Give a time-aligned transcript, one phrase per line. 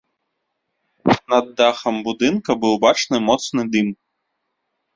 [1.33, 3.87] На дахам будынка быў бачны моцны дым.